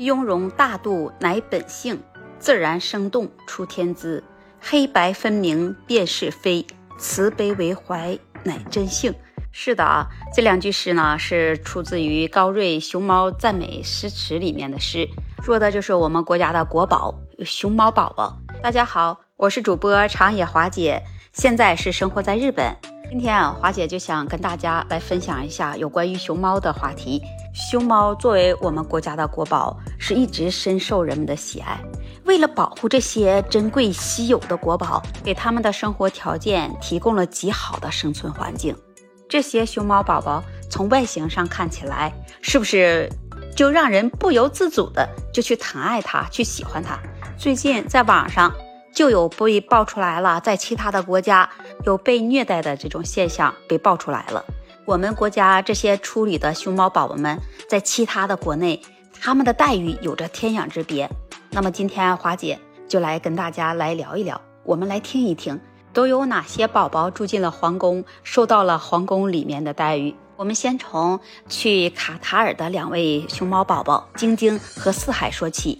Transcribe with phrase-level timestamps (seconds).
[0.00, 2.00] 雍容大度乃本性，
[2.38, 4.24] 自然生动出天姿。
[4.58, 6.66] 黑白分明辨是非，
[6.98, 9.14] 慈悲为怀乃真性。
[9.52, 15.06] 是的啊，这两句诗呢是出自于高瑞《熊猫赞美诗词》里面的诗，
[15.42, 17.14] 说的就是我们国家的国宝
[17.44, 18.38] 熊猫宝宝。
[18.62, 21.02] 大家好，我是主播长野华姐，
[21.34, 22.74] 现在是生活在日本。
[23.10, 27.20] 今天啊，华姐就想跟大家来分享一下有关于熊猫的话题。
[27.52, 31.76] 熊猫作为我们国家的国宝，是一直深受人们的喜爱。
[32.24, 38.76] 为了保护这些珍贵稀有的国宝，给他们的生活条件提供了极好的生存环境。
[39.28, 43.10] 这些熊猫宝宝从外形上看起来，是不是
[43.56, 46.96] 就让人不由自主的就去疼爱它、去喜欢它？
[47.36, 48.54] 最近在网上
[48.92, 51.48] 就有被爆出来了，在其他的国家
[51.84, 54.44] 有被虐待的这种现象被爆出来了。
[54.84, 58.80] 我们国家这些处理的熊猫宝宝们，在其他的国内，
[59.20, 61.08] 他们的待遇有着天壤之别。
[61.50, 65.60] 那么今天华姐就来跟大家来聊一聊，我们来听一听。
[65.92, 70.14] 都有哪些宝宝住进了皇宫，受到了皇宫里面的待遇？
[70.36, 75.78] 我们先从去卡塔尔的两位熊猫宝宝晶晶和四海说起。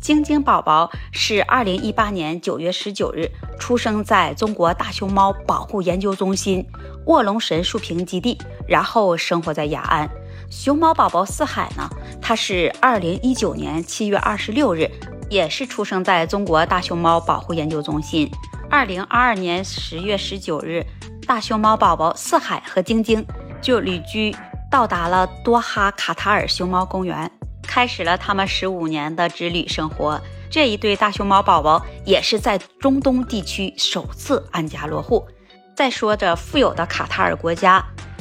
[0.00, 6.66] 晶晶宝宝是二零一八年九月十九日出生在中国大熊猫保护研究中心
[7.04, 10.08] 卧龙神树坪基地，然后生活在雅安。
[10.50, 11.88] 熊猫宝宝四海呢，
[12.20, 14.90] 它是二零一九年七月二十六日，
[15.28, 18.30] 也是出生在中国大熊猫保护研究中心。
[18.70, 20.82] 二零二二年十月十九日，
[21.26, 23.24] 大熊猫宝宝四海和晶晶
[23.60, 24.34] 就旅居
[24.70, 27.30] 到达了多哈卡塔尔熊猫公园，
[27.70, 30.20] 开始了他们十五年的之旅生活。
[30.50, 35.24] 这一对大熊猫宝宝也是在中东地区首次安家落户。
[35.76, 37.80] 再说这，富有的卡塔尔国家，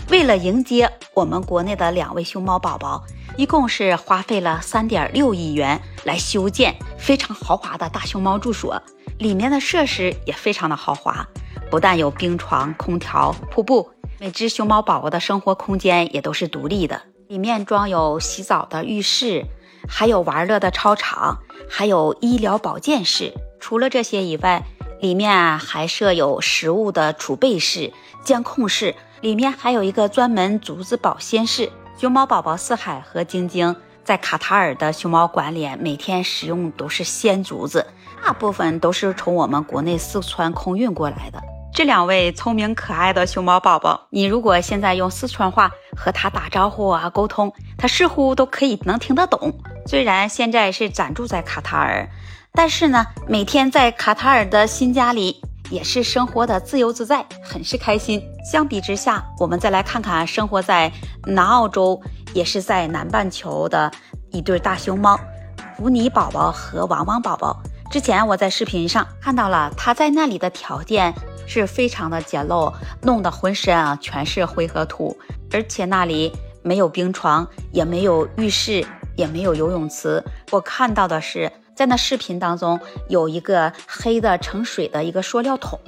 [0.09, 3.03] 为了迎接我们国内的两位熊猫宝宝，
[3.37, 8.79] 一共是花费了三点六亿元来修建非常豪华的大熊猫住所。
[9.17, 11.27] 里面的设施也非常的豪华，
[11.71, 13.89] 不但有冰床、空调、瀑布，
[14.19, 17.01] 每只熊猫宝宝的生活空间也都是独立的。
[17.29, 19.45] 里面装有洗澡的浴室，
[19.87, 21.37] 还有玩乐的操场，
[21.69, 23.31] 还有医疗保健室。
[23.59, 24.63] 除了这些以外，
[24.99, 31.71] 里面还设有食物的储备室、监控室，里面还有一个专门竹子保鲜室。
[31.99, 37.85] 熊猫宝宝四海和晶晶在卡塔尔的熊猫馆里，每天食用都是鲜竹子。
[38.25, 41.39] 大部分都是从我们国内四川空运过来的。
[41.79, 49.53] 这两位聪明可爱的熊猫宝宝，你如果现在用四川话和他打招呼啊沟通，他似乎都可以能听得懂。
[49.85, 52.05] 虽然现在是暂住在卡塔尔，
[52.51, 58.21] 但是呢，每天在卡塔尔的新家里也是生活的自由自在，很是开心。
[58.43, 60.91] 相比之下，我们再来看看生活在
[61.27, 61.97] 南澳洲，
[62.33, 63.89] 也是在南半球的
[64.31, 65.17] 一对大熊猫——
[65.79, 67.57] 福尼宝宝和王王宝宝。
[67.89, 71.11] 之前我在视频上看到了，他在那里的条件
[71.49, 72.71] 是非常的简陋，
[73.01, 75.17] 弄得浑身啊全是灰和土，
[75.51, 78.85] 而且那里没有冰床，也没有浴室，
[79.17, 80.23] 也没有游泳池。
[80.51, 85.79] 我看到的是，在那视频当中有一个黑的盛水的一个塑料桶，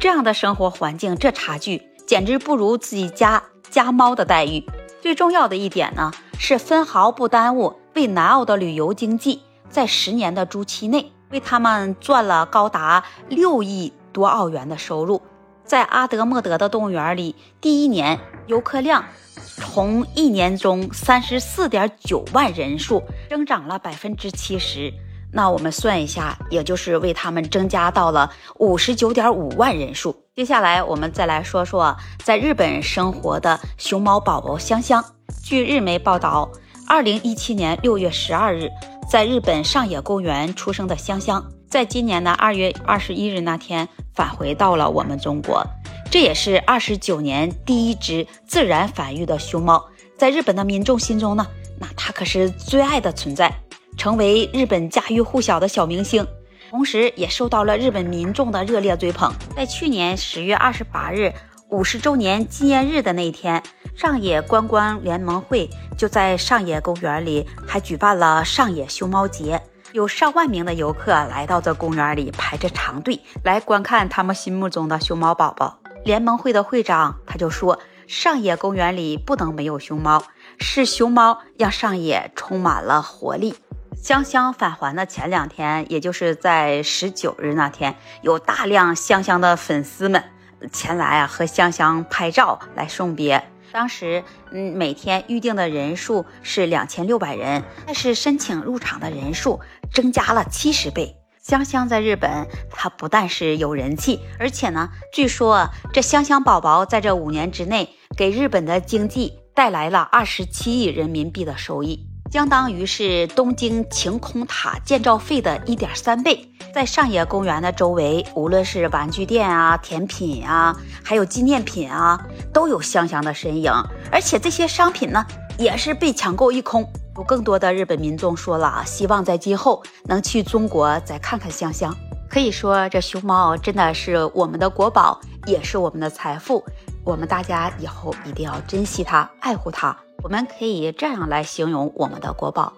[0.00, 4.66] 这样的生活环境，这差距简直不如自己家家猫的待遇。
[5.00, 6.10] 最重要的一点呢，
[6.40, 11.12] 是分毫不耽误为南澳的旅游经济，在十年的租期内。
[11.30, 15.20] 为他们赚了高达六亿多澳元的收入，
[15.64, 19.04] 在阿德莫德的动物园里，第一年游客量
[19.36, 24.90] 从一年中三十四点九万人数增长了百分之七十。
[25.32, 30.14] 那我们算一下，也就是为他们增加到了五十九点五万人数。
[30.36, 35.04] 接下来我们再来说说在日本生活的熊猫宝宝香香。
[35.42, 36.48] 据日媒报道，
[36.86, 38.70] 二零一七年六月十二日。
[39.10, 45.64] 在日本上野公园出生的香香，在今年的二月二十一日那天返回到了我们中国，
[46.10, 49.84] 这也是二十九年第一只自然繁育的熊猫。
[50.16, 51.46] 在日本的民众心中呢，
[51.80, 53.52] 那它可是最爱的存在，
[53.96, 56.26] 成为日本家喻户晓的小明星，
[56.70, 59.32] 同时也受到了日本民众的热烈追捧。
[59.56, 61.32] 在去年十月二十八日
[61.70, 63.62] 五十周年纪念日的那一天。
[63.96, 69.62] 上野观光联盟会就在上野公园里还举办了上野熊猫节，
[69.94, 75.78] 有上万名的游客来到这公园里排着长队来观看他们心目中的熊猫宝宝。
[76.04, 80.24] 联盟会的会长他就说：“上野公园里不能没有熊猫，
[80.58, 83.54] 是熊猫让上野充满了活力。”
[83.94, 90.24] 香香返还的前两天，也就是在十九日那天，有大量香香的粉丝们
[90.72, 93.48] 前来啊和香香拍照来送别。
[93.74, 94.22] 当时，
[94.52, 99.58] 嗯，每天预定的人数是两千六百人，但是申请入场的人数
[99.92, 101.16] 增加了七十倍。
[101.42, 112.06] 香香在日本，它不但是有人气，而且呢，据说这香香宝宝在这五年之内给日本的经济带来了二十七亿人民币的收益。
[112.30, 116.48] 相当于是东京晴空塔建造费的一点三倍。
[116.74, 123.70] 在上野公园的周围，无论是玩具店啊、甜品啊，还有纪念品啊，都有香香的身影。
[124.10, 125.26] 而且这些商品呢，
[125.58, 126.88] 也是被抢购一空。
[127.16, 131.94] 有更多的日本民众说了啊，希望在今后能去中国再看看香香。
[132.28, 136.64] 可以说，这熊猫真的是我们的国宝，也是我们的财富。
[137.04, 139.96] 我们大家以后一定要珍惜它，爱护它。
[140.22, 142.72] 我们可以这样来形容我们的国宝：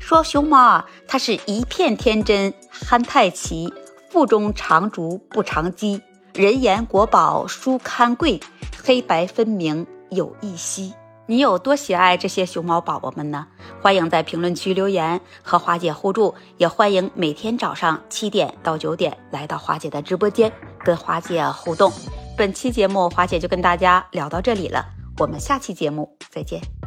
[0.00, 3.72] 说熊猫啊，它是一片天真，憨态奇，
[4.10, 6.02] 腹中常竹不常鸡。
[6.38, 8.38] 人言国宝书刊贵，
[8.84, 10.94] 黑白分明有一稀。
[11.26, 13.44] 你有多喜爱这些熊猫宝宝们呢？
[13.82, 20.52] 欢迎在评论区留言和花姐互助，也欢迎每天早上七点到九点来到花姐的直播间
[20.84, 21.92] 跟花姐互动。
[22.36, 24.86] 本期节目花姐就跟大家聊到这里了，
[25.18, 26.77] 我们下期节目再见。